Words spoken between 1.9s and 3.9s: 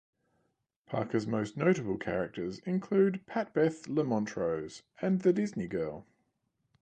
characters include Pat-Beth